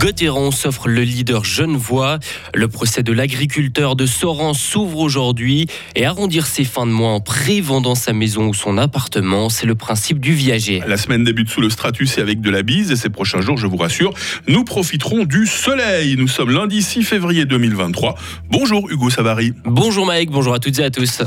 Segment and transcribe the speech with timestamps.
[0.00, 2.18] Gauthieron s'offre le leader Genevois.
[2.54, 7.20] Le procès de l'agriculteur de Soran s'ouvre aujourd'hui et arrondir ses fins de mois en
[7.20, 10.82] pré-vendant sa maison ou son appartement, c'est le principe du viager.
[10.86, 13.58] La semaine débute sous le stratus et avec de la bise et ces prochains jours,
[13.58, 14.14] je vous rassure,
[14.48, 16.16] nous profiterons du soleil.
[16.16, 18.14] Nous sommes lundi 6 février 2023.
[18.48, 19.52] Bonjour Hugo Savary.
[19.66, 21.20] Bonjour Mike, bonjour à toutes et à tous.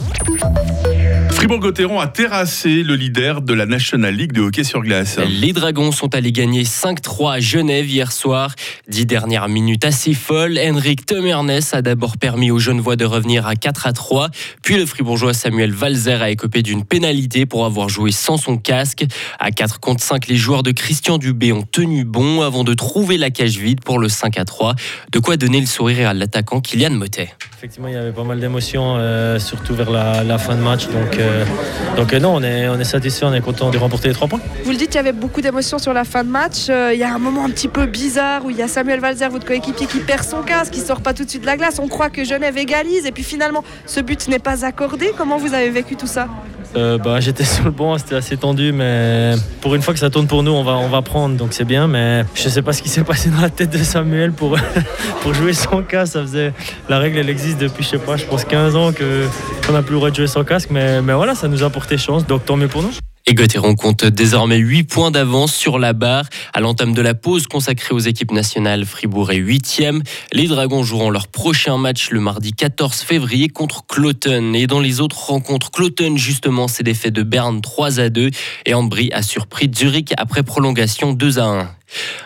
[1.44, 5.20] Fribourg-Gotteron a terrassé le leader de la National League de hockey sur glace.
[5.28, 8.56] Les Dragons sont allés gagner 5-3 à Genève hier soir.
[8.88, 10.58] Dix dernières minutes assez folles.
[10.58, 14.30] Henrik Temernes a d'abord permis aux Genevois de revenir à 4 3.
[14.64, 19.04] Puis le Fribourgeois Samuel Valzer a écopé d'une pénalité pour avoir joué sans son casque.
[19.38, 23.18] À 4 contre 5, les joueurs de Christian Dubé ont tenu bon avant de trouver
[23.18, 24.76] la cage vide pour le 5 3.
[25.12, 27.34] De quoi donner le sourire à l'attaquant Kylian Motet.
[27.58, 30.88] Effectivement, il y avait pas mal d'émotions, euh, surtout vers la, fin de match.
[30.88, 31.33] Donc, euh,
[31.98, 34.40] donc euh, non, on est, satisfait, on est content de remporter les trois points.
[34.64, 36.68] Vous le dites, il y avait beaucoup d'émotions sur la fin de match.
[36.68, 39.30] il y a un moment un petit peu bizarre où il y a Samuel Valzer,
[39.30, 41.80] votre coéquipier, qui perd son casque, qui sort pas tout de suite de la glace.
[41.80, 45.12] On croit que Genève égalise et puis finalement, ce but n'est pas accordé.
[45.18, 46.28] Comment vous avez vécu tout ça?
[46.76, 50.10] Euh, bah, J'étais sur le banc, c'était assez tendu, mais pour une fois que ça
[50.10, 51.88] tourne pour nous, on va, on va prendre, donc c'est bien.
[51.88, 54.58] Mais je ne sais pas ce qui s'est passé dans la tête de Samuel pour,
[55.34, 56.18] jouer sans casque.
[56.90, 59.94] La règle, elle existe depuis, je sais pas, je pense 15 ans qu'on n'a plus
[59.94, 62.46] le droit de jouer sans casque, mais, mais voilà, ça nous a porté chance, donc
[62.46, 62.92] tant mieux pour nous.
[63.26, 66.26] Et Gauthieron compte désormais 8 points d'avance sur la barre.
[66.54, 70.02] À l'entame de la pause consacrée aux équipes nationales, Fribourg est 8e.
[70.34, 74.54] Les Dragons joueront leur prochain match le mardi 14 février contre Cloton.
[74.54, 78.30] Et dans les autres rencontres, Cloton justement s'est défait de Berne 3 à 2
[78.66, 81.70] et Ambry a surpris Zurich après prolongation 2 à 1.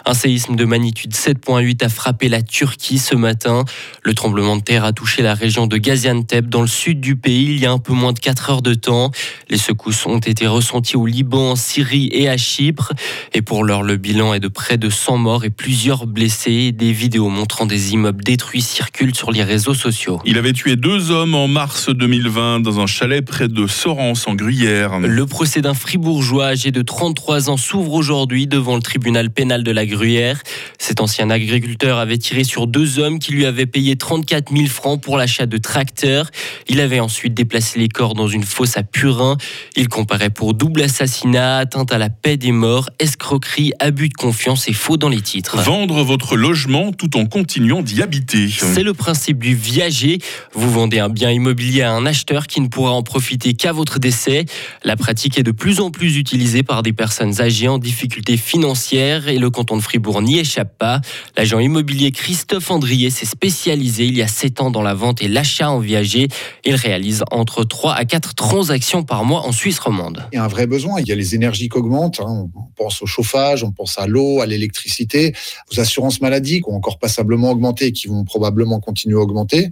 [0.06, 3.66] Un séisme de magnitude 7.8 a frappé la Turquie ce matin.
[4.04, 7.46] Le tremblement de terre a touché la région de Gaziantep dans le sud du pays
[7.46, 9.12] il y a un peu moins de 4 heures de temps.
[9.50, 12.94] Les secousses ont été ressenties au Liban, en Syrie et à Chypre.
[13.34, 16.72] Et pour l'heure, le bilan est de près de 100 morts et plusieurs blessés.
[16.72, 20.22] Des vidéos montrant des immeubles détruits circulent sur les réseaux sociaux.
[20.26, 24.36] Il avait tué deux hommes en mars 2020 dans un chalet près de Sorens en
[24.36, 25.00] Gruyère.
[25.00, 29.72] Le procès d'un fribourgeois âgé de 33 ans s'ouvre aujourd'hui devant le tribunal pénal de
[29.72, 30.42] la Gruyère.
[30.80, 35.02] Cet ancien agriculteur avait tiré sur deux hommes qui lui avaient payé 34 000 francs
[35.02, 36.30] pour l'achat de tracteurs.
[36.68, 39.38] Il avait ensuite déplacé les corps dans une fosse à Purin.
[39.76, 44.68] Il comparait pour double assassinat, atteinte à la paix des morts, escroquerie, abus de confiance
[44.68, 45.58] et faux dans les titres.
[45.58, 48.50] Vendre votre logement tout en continuant d'y habiter.
[48.50, 50.20] C'est le principe du viager.
[50.54, 54.00] Vous vendez un bien immobilier à un acheteur qui ne pourra en profiter qu'à votre
[54.00, 54.46] décès.
[54.84, 59.28] La pratique est de plus en plus utilisée par des personnes âgées en difficulté financière
[59.28, 61.02] et le canton de Fribourg n'y échappe pas.
[61.36, 65.28] L'agent immobilier Christophe Andrier s'est spécialisé il y a 7 ans dans la vente et
[65.28, 66.28] l'achat en viager.
[66.66, 70.28] Il réalise entre 3 à 4 transactions par mois en Suisse romande.
[70.32, 71.00] Il y a un vrai besoin.
[71.00, 72.20] Il y a les énergies qui augmentent.
[72.20, 72.50] Hein.
[72.56, 75.34] On pense au chauffage, on pense à l'eau, à l'électricité,
[75.72, 79.70] aux assurances maladie qui ont encore passablement augmenté et qui vont probablement continuer à augmenter.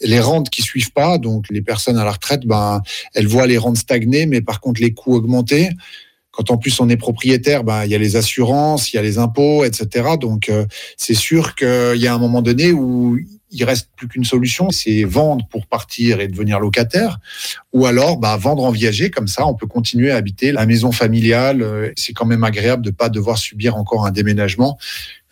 [0.00, 2.82] Les rentes qui suivent pas, donc les personnes à la retraite, ben,
[3.14, 5.70] elles voient les rentes stagner, mais par contre les coûts augmenter.
[6.36, 9.02] Quand en plus on est propriétaire, ben, il y a les assurances, il y a
[9.02, 10.16] les impôts, etc.
[10.20, 13.18] Donc euh, c'est sûr qu'il y a un moment donné où
[13.50, 17.18] il reste plus qu'une solution, c'est vendre pour partir et devenir locataire,
[17.72, 20.90] ou alors bah, vendre en viager, comme ça on peut continuer à habiter la maison
[20.90, 21.62] familiale.
[21.62, 24.76] Euh, c'est quand même agréable de pas devoir subir encore un déménagement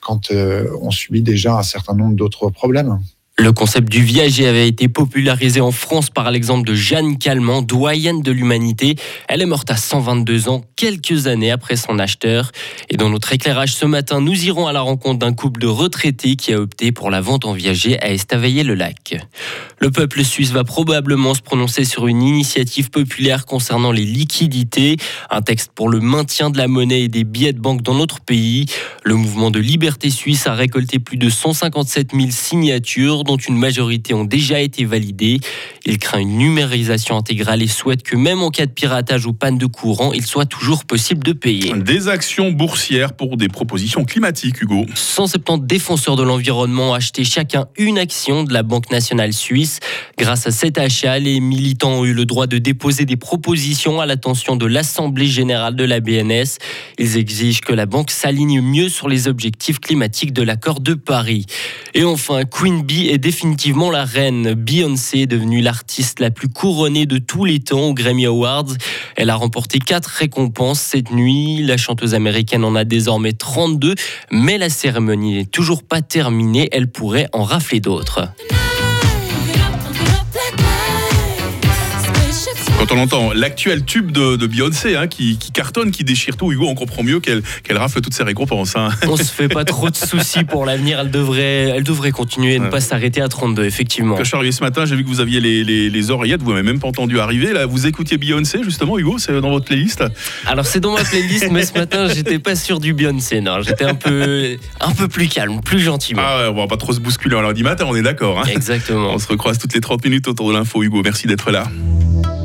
[0.00, 3.00] quand euh, on subit déjà un certain nombre d'autres problèmes.
[3.38, 8.20] Le concept du viager avait été popularisé en France par l'exemple de Jeanne Calment, doyenne
[8.20, 8.96] de l'humanité.
[9.26, 12.52] Elle est morte à 122 ans, quelques années après son acheteur.
[12.90, 16.36] Et dans notre éclairage ce matin, nous irons à la rencontre d'un couple de retraités
[16.36, 19.16] qui a opté pour la vente en viager à Estavayer-le-Lac.
[19.78, 24.98] Le peuple suisse va probablement se prononcer sur une initiative populaire concernant les liquidités,
[25.30, 28.20] un texte pour le maintien de la monnaie et des billets de banque dans notre
[28.20, 28.66] pays.
[29.04, 34.14] Le mouvement de liberté suisse a récolté plus de 157 000 signatures dont une majorité
[34.14, 35.40] ont déjà été validées.
[35.84, 39.58] Il craint une numérisation intégrale et souhaite que même en cas de piratage ou panne
[39.58, 41.72] de courant, il soit toujours possible de payer.
[41.74, 44.86] Des actions boursières pour des propositions climatiques, Hugo.
[44.94, 49.80] 170 défenseurs de l'environnement ont acheté chacun une action de la Banque nationale suisse.
[50.18, 54.06] Grâce à cet achat, les militants ont eu le droit de déposer des propositions à
[54.06, 56.58] l'attention de l'Assemblée générale de la BNS.
[56.98, 61.46] Ils exigent que la banque s'aligne mieux sur les objectifs climatiques de l'accord de Paris.
[61.94, 64.54] Et enfin, Queen Bee est définitivement la reine.
[64.54, 68.72] Beyoncé est devenue l'artiste la plus couronnée de tous les temps aux Grammy Awards.
[69.16, 71.62] Elle a remporté quatre récompenses cette nuit.
[71.62, 73.96] La chanteuse américaine en a désormais 32,
[74.30, 76.70] mais la cérémonie n'est toujours pas terminée.
[76.72, 78.32] Elle pourrait en rafler d'autres.
[82.88, 86.50] Quand on entend l'actuel tube de, de Beyoncé hein, qui, qui cartonne, qui déchire tout,
[86.50, 88.74] Hugo, on comprend mieux qu'elle rafle toutes ses récompenses.
[88.74, 88.88] Hein.
[89.06, 90.98] On se fait pas trop de soucis pour l'avenir.
[90.98, 92.70] Elle devrait, elle devrait continuer et ne Ouais.
[92.70, 94.16] pas s'arrêter à 32, effectivement.
[94.16, 96.42] Quand je suis arrivé ce matin, j'ai vu que vous aviez les, les, les oreillettes,
[96.42, 97.52] vous m'avez même pas entendu arriver.
[97.52, 100.02] Là, vous écoutiez Beyoncé, justement, Hugo, c'est dans votre playlist?
[100.46, 103.40] Alors c'est dans ma playlist, mais ce matin j'étais pas sûr du Beyoncé.
[103.42, 106.22] Non, j'étais un peu, un peu plus calme, plus gentiment.
[106.24, 108.40] Ah ouais, on va pas trop se bousculer en lundi matin, on est d'accord.
[108.40, 108.48] Hein.
[108.50, 109.12] Exactement.
[109.14, 111.00] On se recroise toutes les 30 minutes autour de l'info, Hugo.
[111.04, 111.68] Merci d'être là.